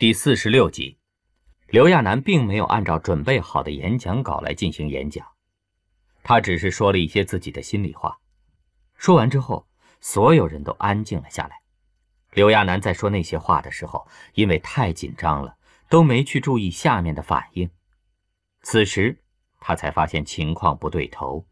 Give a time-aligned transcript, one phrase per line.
[0.00, 0.96] 第四十六集，
[1.66, 5.26] 刘亚楠并没有按照准备好的演讲稿来进行演讲，
[6.22, 8.16] 他只是说了一些自己的心里话。
[8.96, 9.68] 说完之后，
[10.00, 11.60] 所有人都安静了下来。
[12.32, 15.58] 刘亚楠在说那些话的时候，因为太紧张了，
[15.90, 17.68] 都没去注意下面的反应。
[18.62, 19.22] 此时，
[19.60, 21.46] 他才发现情况不对头，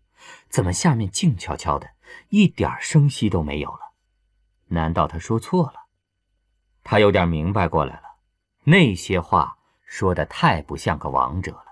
[0.48, 1.90] 怎么下面静悄悄的，
[2.30, 3.92] 一点声息都没有了？
[4.68, 5.74] 难道他说错了？
[6.82, 8.07] 他有点明白过来了。
[8.70, 9.56] 那些话
[9.86, 11.64] 说的太不像个王者了，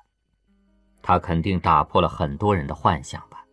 [1.02, 3.44] 他肯定打破了很多人的幻想吧。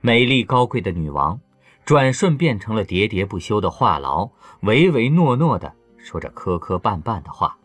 [0.00, 1.40] 美丽高贵的女王，
[1.84, 7.58] 转瞬变成了喋喋不休的话痨，唯唯诺诺的说着磕磕绊绊的话。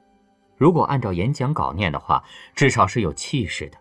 [0.58, 2.24] 如果按照演讲稿念的话，
[2.56, 3.78] 至少是有气势的，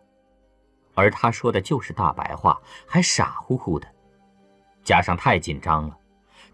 [0.93, 3.89] 而他说的就是大白话，还傻乎乎的，
[4.85, 5.97] 加上太紧张了，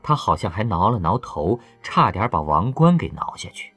[0.05, 3.74] 他好像还挠了挠头，差点把王冠给挠下去。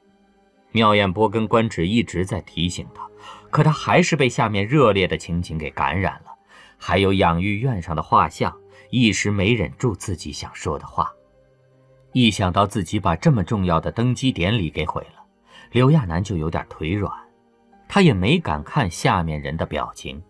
[0.72, 3.06] 妙艳波跟官职一直在提醒他，
[3.50, 6.32] 可他还是被下面热烈的情景给感染了。
[6.76, 8.52] 还有养育院上的画像，
[8.90, 11.08] 一时没忍住自己想说的话。
[12.12, 15.22] 一想到自己把这么重要的登基典礼给毁了，
[15.70, 17.12] 刘亚楠就有点腿软。
[17.88, 20.22] 他也没敢看下面人的表情，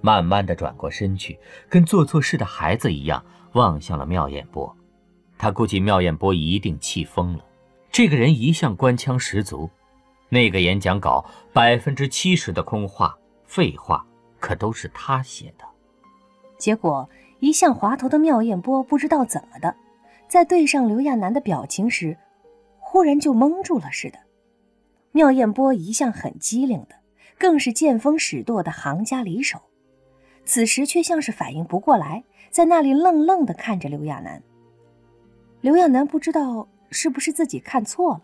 [0.00, 4.74] 慢慢的转过身去，跟做错事的孩子一样望向了妙艳波。
[5.38, 7.44] 他估计妙艳波一定气疯了。
[7.92, 9.70] 这个人一向官腔十足，
[10.34, 14.04] 那个演讲稿百分之七十的空话、废话，
[14.40, 15.64] 可都是他写的。
[16.58, 19.76] 结果，一向滑头的妙艳波不知道怎么的，
[20.26, 22.16] 在对上刘亚楠的表情时，
[22.80, 24.18] 忽然就懵住了似的。
[25.12, 26.96] 妙艳波一向很机灵的，
[27.38, 29.60] 更是见风使舵的行家里手，
[30.44, 34.42] 此时却像是反应不过来，在那里愣愣的看着刘亚楠。
[35.60, 36.66] 刘亚楠不知道。
[36.90, 38.22] 是不是自己看错了？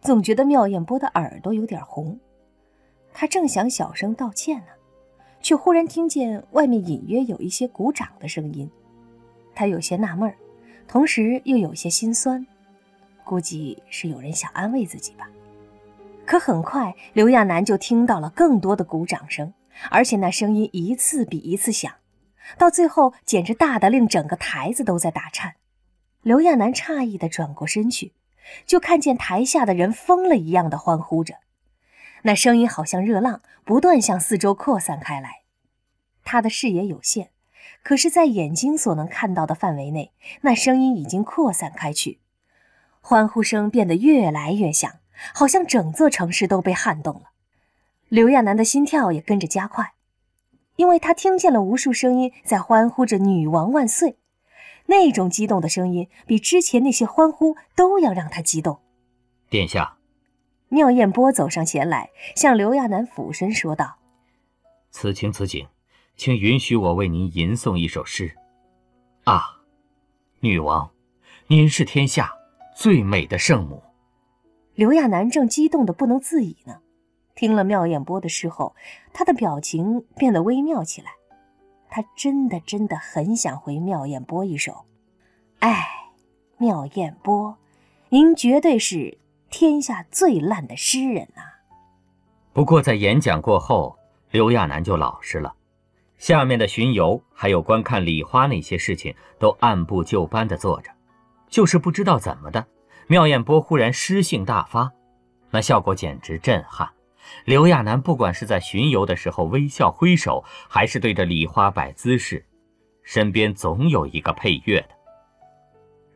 [0.00, 2.18] 总觉得妙艳波的耳朵有点红。
[3.12, 4.72] 他正想小声道歉呢，
[5.40, 8.70] 却忽然听见外面隐约有一些鼓掌的声音。
[9.54, 10.32] 他有些纳闷
[10.86, 12.46] 同时又有些心酸，
[13.24, 15.28] 估计是有人想安慰自己吧。
[16.24, 19.52] 可很快，刘亚楠就听到了更多的鼓掌声，
[19.90, 21.92] 而且那声音一次比一次响，
[22.56, 25.56] 到最后简直大的令整个台子都在打颤。
[26.22, 28.12] 刘亚楠诧异地转过身去，
[28.66, 31.36] 就看见台下的人疯了一样的欢呼着，
[32.22, 35.42] 那声音好像热浪，不断向四周扩散开来。
[36.24, 37.30] 他的视野有限，
[37.82, 40.12] 可是，在眼睛所能看到的范围内，
[40.42, 42.20] 那声音已经扩散开去，
[43.00, 44.92] 欢呼声变得越来越响，
[45.34, 47.30] 好像整座城市都被撼动了。
[48.08, 49.94] 刘亚楠的心跳也跟着加快，
[50.76, 54.16] 因为他听见了无数声音在欢呼着“女王万岁”。
[54.90, 58.80] 那种激动的声音，比之前那些欢呼都要让他激动。
[59.48, 59.98] 殿下，
[60.68, 63.98] 妙燕波走上前来，向刘亚楠俯身说道
[64.90, 65.68] ：“此情此景，
[66.16, 68.36] 请允许我为您吟诵一首诗。
[69.22, 69.60] 啊，
[70.40, 70.90] 女王，
[71.46, 72.32] 您是天下
[72.74, 73.80] 最美的圣母。”
[74.74, 76.80] 刘亚楠正激动的不能自已呢，
[77.36, 78.74] 听了妙燕波的诗后，
[79.12, 81.12] 他的表情变得微妙起来。
[81.90, 84.84] 他真的真的很想回妙艳波一首，
[85.58, 85.86] 哎，
[86.58, 87.56] 妙艳波，
[88.08, 89.18] 您绝对是
[89.50, 91.42] 天下最烂的诗人呐。
[92.52, 93.98] 不过在演讲过后，
[94.30, 95.54] 刘亚楠就老实了，
[96.18, 100.90] 下面的巡游还有观看礼花那些事情都按部就班的做着，
[101.48, 102.66] 就是不知道怎么的，
[103.08, 104.92] 妙艳波忽然诗性大发，
[105.50, 106.88] 那效果简直震撼。
[107.44, 112.44] 刘亚楠不管是在巡游的时候微笑挥手，还是对着礼花摆姿势，
[113.02, 114.88] 身边总有一个配乐的。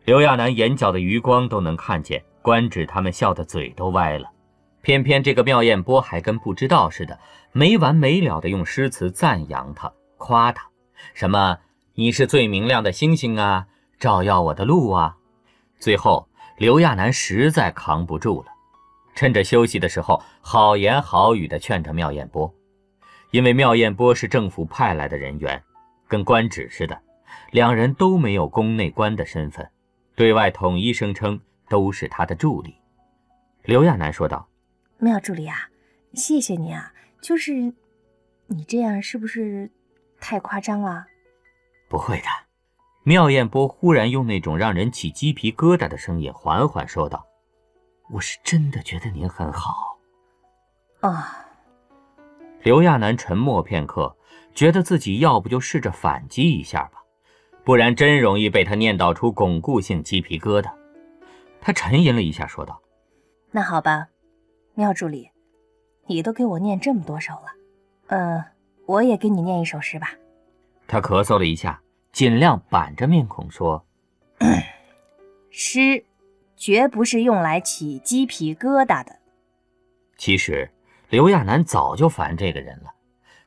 [0.05, 4.31] 刘亚楠眼角的余光都能看见，官职他们笑得嘴都歪了。
[4.83, 7.19] 偏偏这个妙艳波还跟不知道似的，
[7.53, 10.69] 没完没了的用诗词赞扬他、夸他，
[11.15, 11.59] 什么
[11.95, 13.67] 你是最明亮的星星啊，
[13.99, 15.17] 照耀我的路啊。
[15.79, 18.54] 最后，刘亚楠实在扛不住了。
[19.15, 22.53] 趁着休息的时候，好言好语地劝着妙艳波，
[23.31, 25.62] 因为妙艳波是政府派来的人员，
[26.09, 27.00] 跟官职似的，
[27.53, 29.69] 两人都没有宫内官的身份，
[30.15, 32.75] 对外统一声称都是他的助理。
[33.62, 34.49] 刘亚楠说道
[34.99, 35.71] ：“妙助理啊，
[36.12, 36.93] 谢谢你啊，
[37.23, 37.73] 就是
[38.47, 39.71] 你这样是不是
[40.21, 41.06] 太夸张了
[41.88, 42.27] ？”“不会的。”
[43.06, 47.25] 妙艳波忽然用那种让人起鸡皮疙瘩的声音缓缓说道。
[48.11, 49.99] 我是真的觉得您很好，
[51.01, 51.41] 啊。
[52.62, 54.17] 刘亚楠沉默片刻，
[54.55, 57.03] 觉得自己要不就试着反击一下吧，
[57.65, 60.71] 不然真容易被他念叨出巩固性鸡皮疙瘩。
[61.61, 62.81] 他沉吟了一下，说道
[63.51, 64.09] ：“那好吧，
[64.75, 65.31] 妙助理，
[66.07, 67.47] 你都给我念这么多首了，
[68.09, 68.45] 嗯，
[68.87, 70.11] 我也给你念一首诗吧。
[70.87, 71.81] 他咳嗽了一下，
[72.12, 73.85] 尽量板着面孔说
[75.50, 76.05] ：“诗，
[76.56, 79.17] 绝不是用来起鸡皮疙瘩的。”
[80.17, 80.71] 其实，
[81.11, 82.91] 刘亚楠早就烦这个人了。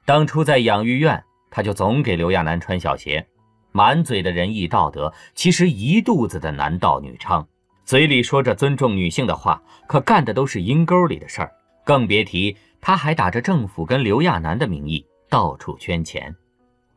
[0.06, 3.26] 当初在养育院，他就总给刘亚楠穿小鞋，
[3.72, 7.46] 满嘴的仁义道德，其实一肚子的男盗女娼。
[7.84, 11.52] 嘴里说着尊重女性的话，可干的都是阴沟里的事儿，
[11.86, 16.36] 更别提他还打着政府跟刘亚楠的名义到处圈钱。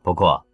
[0.03, 0.45] 不过，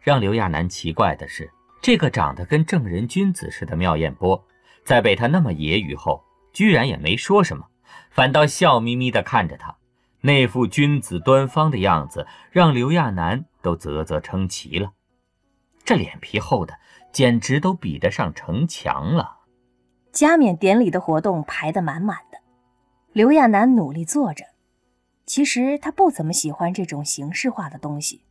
[0.00, 1.48] 让刘亚楠奇怪的是，
[1.80, 4.44] 这个长得跟正人君子似的妙艳波，
[4.84, 7.66] 在被他那么揶揄后，居然也没说什么，
[8.10, 9.76] 反倒笑眯眯地看着他，
[10.20, 14.92] 那副君子端方的样子，让刘亚楠都啧啧称奇了。
[15.84, 16.74] 这脸皮厚的，
[17.12, 19.38] 简直都比得上城墙了。
[20.12, 22.38] 加冕典礼的活动排得满满的，
[23.12, 24.44] 刘亚楠努力做着。
[25.26, 28.22] 其实他不怎么喜欢这种形式化的东西，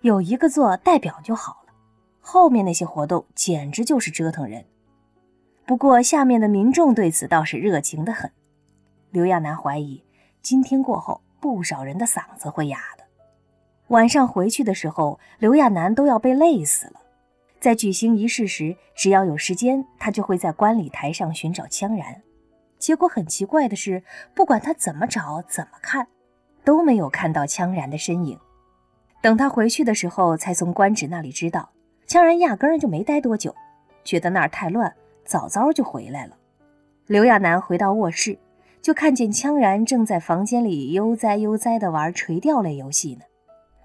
[0.00, 1.72] 有一个做代表就好了。
[2.20, 4.64] 后面那些活动简直就是折腾人。
[5.64, 8.30] 不过下面的民众对此倒是热情的很。
[9.10, 10.02] 刘亚楠怀疑，
[10.42, 13.04] 今天过后不少人的嗓子会哑的。
[13.88, 16.94] 晚上回去的时候，刘亚楠都要被累死了。
[17.60, 22.22] 在举行仪式时，只要有时间，他就会在观礼台上寻找羌然。
[22.78, 24.02] 结果很奇怪的是，
[24.34, 26.08] 不管他怎么找、怎么看，
[26.64, 28.36] 都没有看到羌然的身影。
[29.20, 31.70] 等他回去的时候，才从官职那里知道，
[32.08, 33.54] 羌然压根儿就没待多久，
[34.02, 34.92] 觉得那儿太乱，
[35.24, 36.36] 早早就回来了。
[37.06, 38.38] 刘亚楠回到卧室，
[38.80, 43.22] 就看见羌然正在房间里悠哉悠哉地玩垂钓类游戏呢。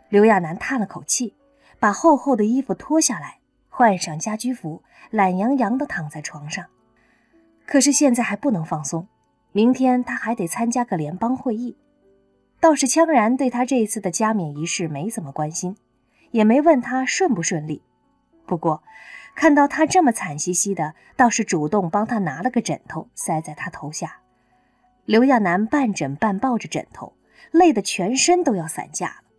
[0.10, 1.36] 刘亚楠叹了口气，
[1.80, 3.39] 把厚厚的衣服脱下来。
[3.69, 4.81] 换上家居服，
[5.12, 6.66] 懒洋洋地躺在床上。
[7.68, 9.07] 可是现在还不能放松，
[9.51, 11.78] 明天他还得参加个联邦会议。
[12.60, 15.78] 倒是羌然对他这次的加冕仪式没怎么关心，
[16.31, 17.83] 也没问他顺不顺利。
[18.48, 18.81] 不过
[19.38, 24.18] 看到他这么惨兮兮的，倒是主动帮他拿了个枕头塞在他头下。
[25.06, 27.13] 刘亚楠半枕半抱着枕头，
[27.51, 29.30] 累得全身都要散架了。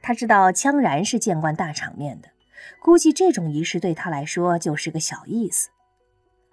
[0.00, 2.28] 他知道羌然是见惯大场面的。
[2.78, 5.70] 估计这种仪式对他来说就是个小意思。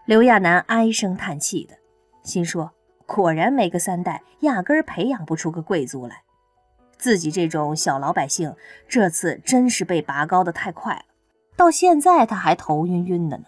[0.05, 1.77] 刘亚楠唉声叹气的，
[2.23, 2.73] 心说：
[3.05, 6.23] 果然没个三代，压根儿培养不出个贵族来。
[6.97, 8.55] 自己这种小老百姓，
[8.87, 11.01] 这次真是被拔高的太快了，
[11.57, 13.45] 到现在他还头晕晕的呢。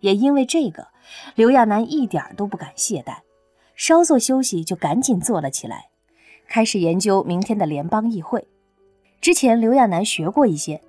[0.00, 0.88] 也因为这个，
[1.34, 3.18] 刘亚楠一点都不敢懈怠，
[3.74, 5.90] 稍作休息就赶紧坐了起来，
[6.46, 8.46] 开始研究明天的联邦议会。
[9.20, 10.80] 之前刘亚楠学过一些。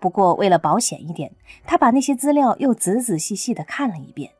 [0.00, 1.32] 不过，为了保险一点，
[1.64, 4.30] 他把那些资料又仔仔细细地看了一遍，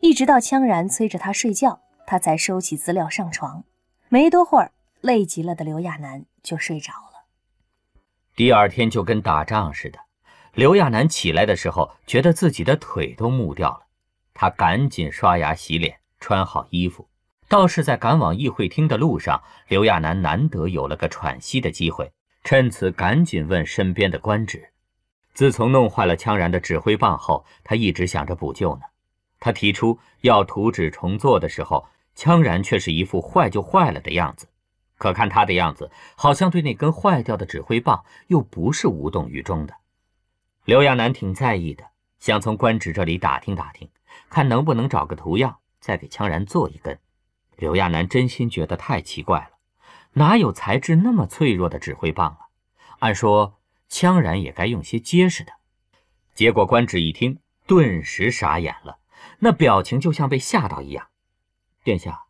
[0.00, 3.64] 一直到羌然催着他睡觉，他才收起资料上床。
[4.08, 4.72] 没多会儿，
[5.02, 7.24] 累极了的刘亚楠就睡着了。
[8.34, 9.98] 第二天就跟打仗似的，
[10.54, 13.80] 刘亚楠起来的时候，觉得自己的腿都木掉了。
[14.32, 17.08] 他赶紧刷牙洗脸，穿好衣服。
[17.48, 22.12] 倒是在赶往议会厅的路上，刘亚楠难得有了个喘息的机会，
[22.44, 24.70] 趁此赶紧问身边的官职。
[25.32, 28.82] 自从弄坏了羌然的指挥棒后，他一直想着补救呢。
[29.40, 34.46] 他提出要图纸重做的时候，羌然却是一副坏就坏了的样子。
[34.98, 39.74] 可看他的样子，好像对那根坏掉的指挥棒又不是无动于衷的。
[40.64, 43.88] 刘亚楠挺在意的，想从官职这里打听打听，
[44.30, 46.98] 看能不能找个图样再给羌然做一根。
[47.56, 49.50] 刘亚楠真心觉得太奇怪了，
[50.14, 52.38] 哪有材质那么脆弱的指挥棒啊？
[53.00, 53.60] 按说。
[53.90, 55.52] 羌然也该用些结实的，
[56.34, 58.98] 结果官职一听，顿时傻眼了，
[59.38, 61.06] 那表情就像被吓到一样。
[61.84, 62.24] 殿下，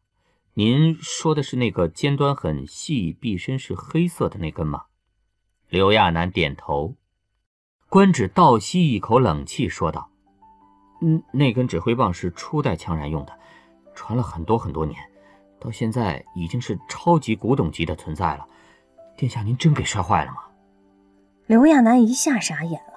[0.54, 4.86] 您说的是那个尖端很细、壁身是黑色的那根吗？
[5.70, 6.96] 刘亚楠点头。
[7.94, 10.10] 官职倒吸一口冷气，说道
[11.00, 13.32] ：“嗯，那根指挥棒是初代羌然用的，
[13.94, 14.98] 传了很多很多年，
[15.60, 18.44] 到现在已经是超级古董级的存在了。
[19.16, 20.38] 殿下，您真给摔坏了吗？”
[21.46, 22.94] 刘亚楠一下傻眼了，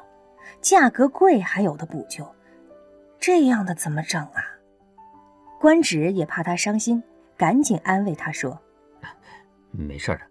[0.62, 2.28] 价格贵还有的补救，
[3.20, 4.42] 这样的怎么整啊？
[5.60, 7.04] 官职也怕他伤心，
[7.38, 8.60] 赶紧安慰他说
[9.70, 10.22] ：“没事的，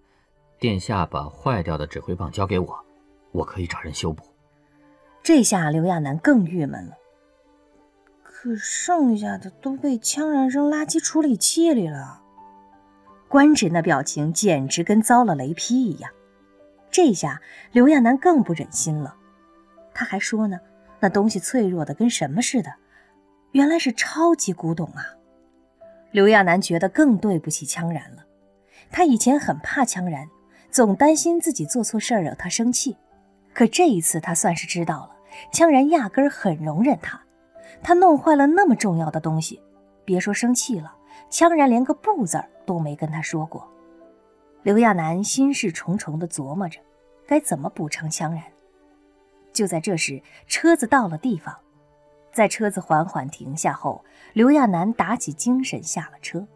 [0.58, 2.84] 殿下把坏掉的指挥棒交给我，
[3.30, 4.24] 我可以找人修补。”
[5.26, 6.92] 这下刘亚楠更郁闷了。
[8.22, 12.22] 可剩下的都被羌然扔垃圾处理器里了。
[13.26, 16.12] 官职那表情简直跟遭了雷劈一样。
[16.92, 17.42] 这下
[17.72, 19.16] 刘亚楠更不忍心了，
[19.92, 20.60] 他还说呢，
[21.00, 22.72] 那东西脆弱的跟什么似的，
[23.50, 25.04] 原来是超级古董啊！
[26.12, 28.24] 刘亚楠觉得更对不起羌然了。
[28.92, 30.28] 他以前很怕羌然，
[30.70, 32.96] 总担心自己做错事惹他生气。
[33.52, 35.15] 可这一次，他算是知道了，
[35.52, 37.20] 羌然压根儿很容忍他。
[37.82, 39.62] 他弄坏了那么重要的东西，
[40.04, 40.94] 别说生气了，
[41.30, 43.68] 羌然连个不字儿都没跟他说过。
[44.62, 46.80] 刘亚楠心事重重地琢磨着，
[47.26, 48.42] 该怎么补偿羌然。
[49.52, 51.54] 就在这时，车子到了地方，
[52.32, 56.46] 在车子缓缓停下后，刘亚楠打起精神下了车。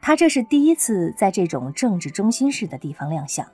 [0.00, 3.46] 他这是第一次在这种政治中心式的地方亮相，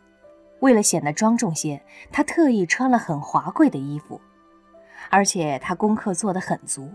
[0.60, 4.20] 为了显得庄重些，他特意穿了很华贵的衣服，
[5.10, 6.92] 而且他功课做得很足，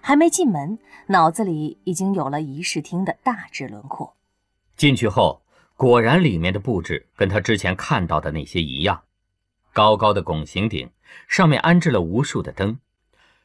[0.00, 4.16] 还没进门，脑子里已经有了仪式厅的大致轮廓。
[4.76, 5.42] 进去后，
[5.76, 9.02] 果然里面的布置跟他之前看到的那些一样，
[9.72, 10.90] 高高的拱形顶。
[11.28, 12.80] 上面安置了无数的灯，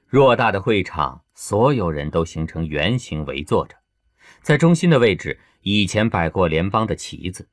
[0.10, 3.76] 偌大的会场，所有人都形成圆形围坐着。
[4.42, 7.48] 在中心的位置，以前摆过联邦的旗子，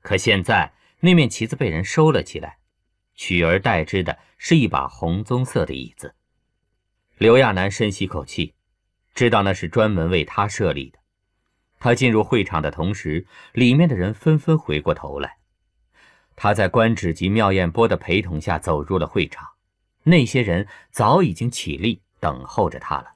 [0.00, 2.58] 可现在那面旗子被人收了起来，
[3.14, 6.14] 取而代之的是一把红棕色的椅子。
[7.18, 8.54] 刘亚楠深吸口气，
[9.14, 10.98] 知道那是专门为他设立的。
[11.80, 15.36] 他进入会场的同时，里面的人纷纷回过头来。
[16.34, 19.48] 他在官职及妙艳波的陪同下走入了会场，
[20.02, 23.06] 那些人早已经起立等候着他了。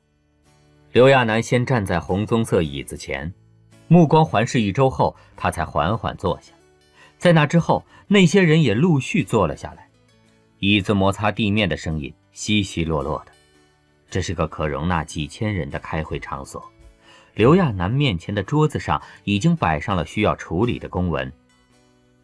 [0.93, 3.33] 刘亚楠先站在红棕色椅子前，
[3.89, 6.53] 目光环视一周后，他才缓缓坐下。
[7.23, 9.87] 在那之后，那些人也陆续坐了下来，
[10.59, 13.31] 椅子摩擦地面的声音稀稀落落的。
[14.11, 16.69] 这是个可容纳几千人的开会场所。
[17.35, 21.33] 刘亚楠面前的桌子上已经摆上了需要处理的公文。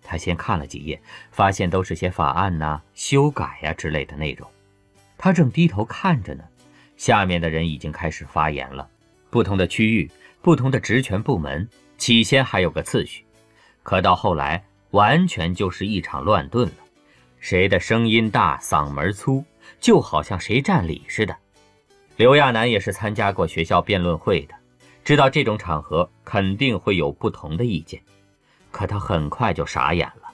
[0.03, 1.01] 他先看了几页，
[1.31, 4.51] 发现都是些法案呐、修改呀之类的内容。
[5.17, 6.43] 他正低头看着呢，
[6.97, 8.89] 下面的人已经开始发言了。
[9.31, 10.11] 不同的区域、
[10.43, 13.25] 不同的职权部门，起先还有个次序，
[13.85, 16.75] 可到后来完全就是一场乱炖了。
[17.41, 19.45] 谁的声音大、嗓门粗，
[19.81, 21.37] 就好像谁占理似的。
[22.17, 24.55] 刘亚楠也是参加过学校辩论会的，
[25.05, 28.03] 知道这种场合肯定会有不同的意见。
[28.71, 30.33] 可他很快就傻眼了，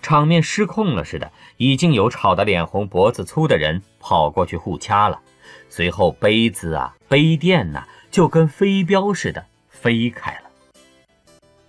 [0.00, 5.20] 场面失控了似的，已经有吵得脸红脖子粗的人跑过去互掐了，
[5.68, 10.43] 随后杯子啊、杯垫呐，就跟飞镖似的飞开了。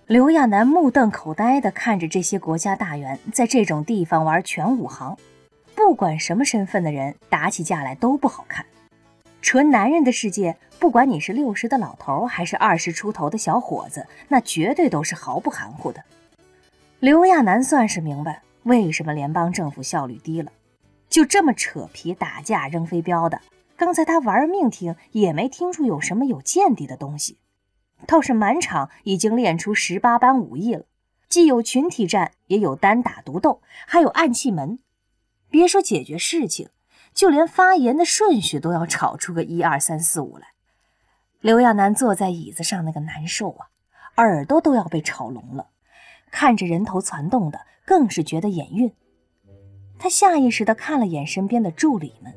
[0.06, 5.16] 刘亚楠目瞪口呆地看着这些国家大员在这种地方玩全武行，
[5.74, 8.64] 不管什么身份的人打起架来都不好看。
[9.42, 16.00] 纯男人的世界，不管你是六十的老头还是二十出头的小伙子，那绝对都是毫不含糊的。
[17.00, 20.52] 刘亚楠算是明白为什么联邦政府效率低了，
[21.08, 23.40] 就这么扯皮打架扔飞镖的。
[23.76, 27.36] 刚才他玩命听，也没听出有什么有见地的东西，
[28.06, 30.84] 倒是满场已经练出十八般武艺了，
[31.28, 34.78] 既有群体战，也有单打独斗，还有暗器门。
[35.50, 36.70] 别说解决事情。
[37.14, 40.48] 就连发言的顺序都要吵出个一二三四五来。
[41.40, 43.68] 刘亚楠坐在椅子上，那个难受啊，
[44.16, 45.68] 耳朵都要被吵聋了，
[46.30, 48.92] 看着人头攒动的，更是觉得眼晕。
[49.98, 52.34] 他下意识地看了眼身边的助理们，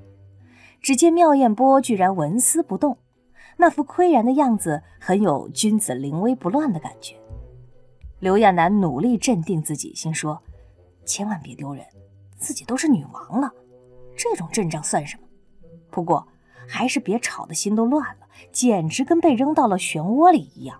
[0.81, 2.99] 只见妙艳波居然纹丝不动，
[3.61, 7.17] 那副岿然的样子，很有君子临危不乱的感觉。
[8.21, 10.41] 刘亚楠努力镇定自己，心说：
[11.03, 11.85] 千万别丢人，
[12.37, 13.51] 自己都是女王了。
[14.15, 15.23] 这种阵仗算什么？
[15.91, 16.25] 不过
[16.69, 20.79] 还是别吵得心都乱了，简直跟被扔到了漩涡里一样。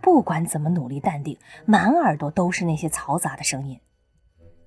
[0.00, 3.78] 不管怎么努力淡定，满耳朵都是那些嘈杂的声音。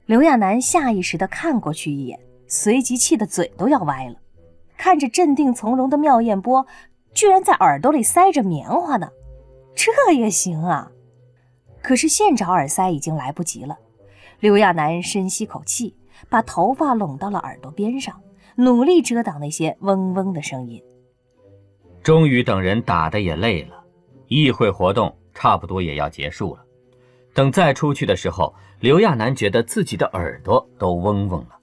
[0.06, 4.16] 刘亚楠下意识地看过去一眼，随即气得嘴都要歪了。
[4.78, 6.68] 看着镇定从容的妙艳波，
[7.18, 9.10] 居然在耳朵里塞着棉花呢，
[9.74, 10.92] 这也行啊？
[11.82, 13.76] 可是现找耳塞已经来不及了。
[14.40, 15.96] 刘亚楠深吸口气。
[16.30, 18.20] 把头发拢到了耳朵边上，
[18.56, 20.82] 努力遮挡那些嗡嗡的声音。
[22.02, 23.84] 终于等人打的也累了，
[24.28, 26.66] 议会活动差不多也要结束了。
[27.36, 31.60] 等再出去的时候，刘亚楠觉得自己的耳朵都嗡嗡了。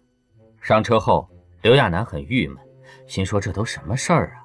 [0.61, 1.29] 上车后，
[1.63, 2.57] 刘亚楠很郁闷，
[3.09, 4.44] 心说这都什么事儿啊？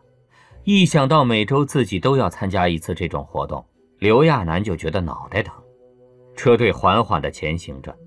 [0.72, 3.66] 一想到每周自己都要参加一次这种活动，
[3.98, 5.52] 刘亚楠就觉得脑袋疼。
[6.36, 7.98] 车队缓缓地前行着。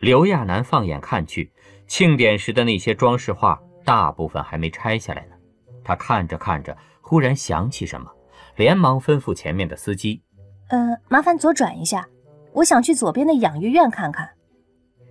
[0.00, 1.52] 刘亚楠放眼看去，
[1.86, 5.36] 庆典时的那些装饰画大部分还没拆下来呢。
[5.84, 8.10] 他看着看着，忽然想起什么，
[8.56, 10.20] 连忙吩咐前面的司机
[10.70, 12.08] ：“呃，麻烦左转一下，
[12.54, 14.28] 我想去左边的养育院看看。”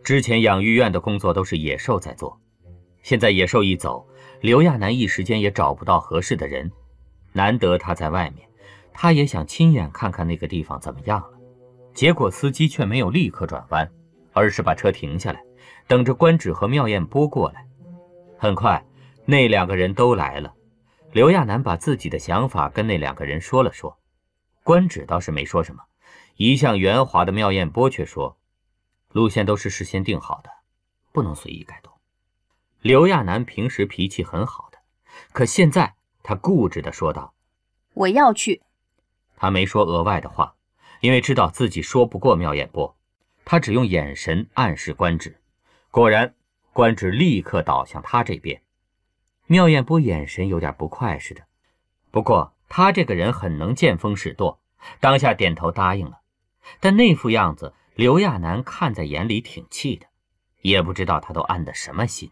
[0.03, 2.37] 之前养育院的工作都是野兽在做，
[3.03, 4.05] 现在野兽一走，
[4.41, 6.69] 刘亚楠一时间也找不到合适的人。
[7.39, 8.45] 难得他在外面，
[8.91, 11.39] 他也想亲眼看看那个地方怎么样了。
[11.93, 13.89] 结果司机却没有立刻转弯，
[14.33, 15.41] 而是把车停下来，
[15.87, 17.65] 等着关芷和妙艳波过来。
[18.37, 18.85] 很快，
[19.23, 20.53] 那两个人都来了。
[21.13, 23.97] 刘亚楠把自己的想法跟那两个人说了说，
[24.61, 25.83] 关芷倒是没说什么。
[26.35, 28.37] 一向圆滑的妙艳波却说
[29.13, 30.49] ：“路线都是事先定好的，
[31.13, 31.93] 不能随意改动。”
[32.83, 34.77] 刘亚楠平时脾气很好的，
[35.31, 35.95] 可现在
[36.29, 37.33] 他固执地说道
[37.95, 38.61] ：“我要去。”
[39.35, 40.53] 他没说额外的话。
[40.99, 42.95] 因为知道自己说不过妙艳波，
[43.45, 45.39] 他只用眼神暗示官职。
[45.91, 46.35] 果然，
[46.73, 48.61] 官职立刻倒向他这边。
[49.47, 51.41] 妙艳波眼神有点不快似的，
[52.11, 54.59] 不过他这个人很能见风使舵，
[54.99, 56.19] 当下点头答应了。
[56.81, 60.05] 但那副样子，刘亚楠看在眼里，挺气的，
[60.61, 62.29] 也不知道他都安的什么心。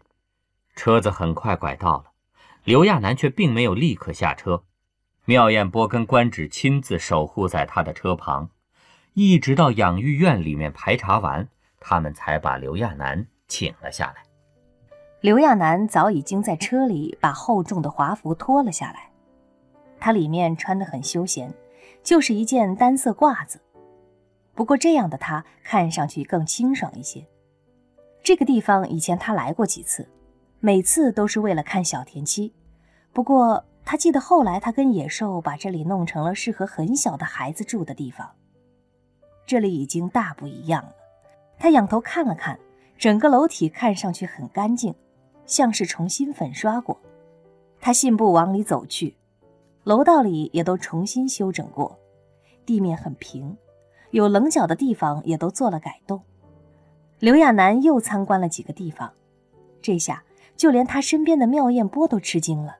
[0.76, 2.07] 车子很快拐到了，
[2.68, 4.62] 刘亚楠却并没有立刻下车。
[5.24, 8.50] 妙艳波跟关芷亲自守护在他的车旁。
[9.14, 11.48] 一直到养育院里面排查完，
[11.80, 14.16] 他们才把刘亚楠请了下来。
[15.22, 19.10] 刘亚楠早已经在车里把厚重的华服脱了下来，
[19.98, 21.50] 他里面穿得很休闲，
[22.02, 23.58] 就是一件单色褂子。
[24.54, 27.26] 不过这样的他看上去更清爽一些。
[28.22, 30.06] 这个地方以前他来过几次，
[30.60, 32.52] 每次都是为了看小田七。
[33.18, 38.30] 不过他记得后来他跟野兽把这里弄成了适合很小的孩子住的地方。
[39.44, 40.92] 这里已经大不一样了。
[41.58, 42.56] 他仰头看了看，
[42.96, 44.94] 整个楼体看上去很干净，
[45.46, 46.96] 像是重新粉刷过。
[47.80, 49.16] 他信步往里走去，
[49.82, 51.98] 楼道里也都重新修整过，
[52.64, 53.56] 地面很平，
[54.12, 56.22] 有棱角的地方也都做了改动。
[57.18, 59.12] 刘亚楠又参观了几个地方，
[59.82, 60.22] 这下
[60.56, 62.76] 就连他身边的妙艳波都吃惊了，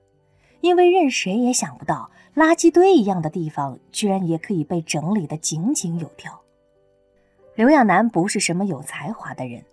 [0.61, 6.41] 因为任谁也想不到，垃圾堆一样的地方居然也可以被整理得井井有条。
[7.55, 9.65] 刘亚楠不是什么有才华的人，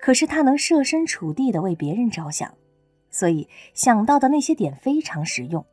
[0.00, 2.54] 可是他能设身处地的为别人着想，
[3.10, 5.64] 所以想到的那些点非常实用，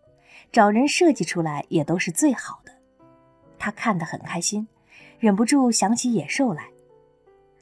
[0.52, 2.72] 找人设计出来也都是最好的。
[3.58, 4.68] 他看得很开心，
[5.18, 6.66] 忍不住想起野兽来。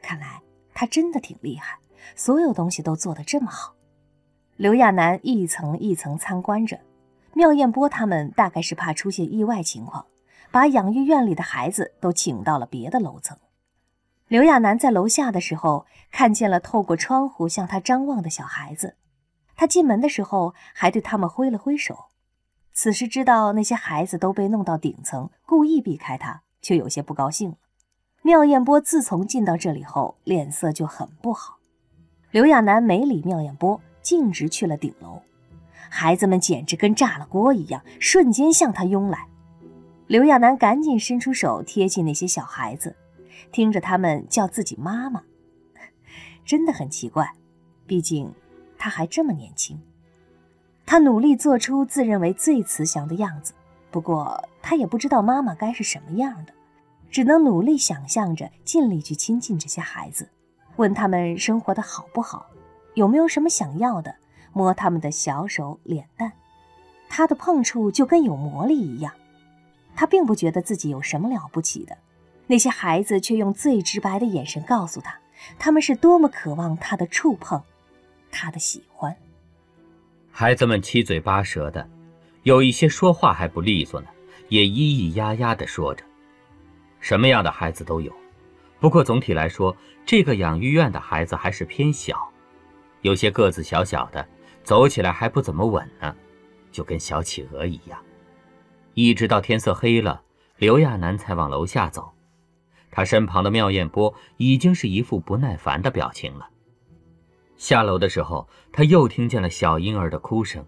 [0.01, 0.41] 看来
[0.73, 1.77] 他真的挺厉害，
[2.15, 3.75] 所有东西都做得这么好。
[4.57, 6.79] 刘亚楠一层一层参观着，
[7.33, 10.05] 妙艳波他们大概是怕出现意外情况，
[10.51, 13.37] 把养育院里的孩子都请到了别的楼层。
[14.27, 18.95] 刘亚楠在楼下的时候，看见了透过窗户向他张望的小孩子。
[19.55, 22.05] 他进门的时候还对他们挥了挥手。
[22.73, 27.57] 此时知道那些孩子都被弄到顶层，故意避开他，就有些不高兴了。
[28.23, 31.57] 妙艳波自从进到这里后，脸色就很不好。
[32.31, 35.21] 刘亚楠没理妙艳波，径直去了顶楼。
[35.95, 39.27] 孩子们简直跟炸了锅一样，瞬间向他拥来。
[40.07, 42.95] 刘亚楠赶紧伸出手贴近那些小孩子。
[43.51, 45.21] 听着他们叫自己妈妈，
[46.43, 47.31] 真的很奇怪。
[47.85, 48.33] 毕竟
[48.75, 49.79] 他还这么年轻。
[50.83, 53.53] 他努力做出自认为最慈祥的样子，
[53.91, 56.53] 不过他也不知道妈妈该是什么样的，
[57.11, 60.27] 只能努力想象着，尽力去亲近这些孩子，
[60.77, 62.47] 问他们生活的好不好，
[62.95, 64.15] 有没有什么想要的，
[64.53, 66.31] 摸他们的小手脸蛋。
[67.09, 69.13] 他的碰触就跟有魔力一样。
[69.95, 71.97] 他并不觉得自己有什么了不起的。
[72.47, 75.17] 那些孩子却用最直白的眼神告诉他，
[75.59, 77.61] 他们是多么渴望他的触碰，
[78.31, 79.15] 他的喜欢。
[80.31, 81.87] 孩子们七嘴八舌的，
[82.41, 84.07] 有一些说话还不利索呢，
[84.49, 86.03] 也咿咿呀呀的说着。
[86.99, 88.11] 什么样的孩子都有，
[88.79, 92.29] 不过总体来说，这个养育院的孩子还是偏小，
[93.01, 94.27] 有些个子小小的，
[94.63, 96.15] 走起来还不怎么稳呢，
[96.71, 97.99] 就跟小企鹅一样。
[98.93, 100.21] 一直到天色黑了，
[100.57, 102.11] 刘亚楠才往楼下走。
[102.91, 106.47] 他身旁的妙艳波已经是一副不耐烦的表情了。
[107.57, 110.65] 下楼的时候，他又听见了小婴儿的哭声。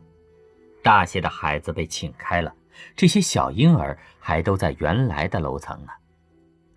[0.81, 2.53] 大些的孩子被请开了，
[2.95, 5.91] 这些小婴儿还都在原来的楼层呢。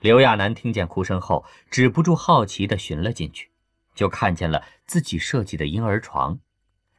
[0.01, 3.51] 刘亚楠听见哭声后，止不住好奇地寻了进去，
[3.95, 6.39] 就看见了自己设计的婴儿床，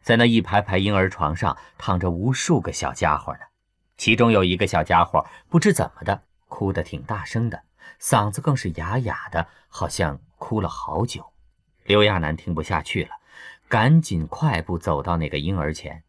[0.01, 3.39] 在那一排排婴儿床上躺着无数个小家伙呢。
[3.97, 7.63] 其中有一个小家伙，不知怎么的，哭得挺大声的。
[7.99, 11.33] 嗓子更是哑哑的，好像哭了好久。
[11.83, 13.09] 刘亚楠听不下去了，
[13.67, 16.03] 赶紧快步走到那个婴儿前。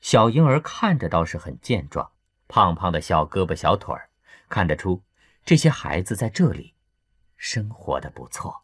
[0.00, 2.10] 小婴儿看着倒是很健壮，
[2.46, 4.08] 胖胖的小胳膊小腿儿，
[4.48, 5.02] 看得出
[5.44, 6.74] 这些孩子在这里
[7.36, 8.63] 生活的不错。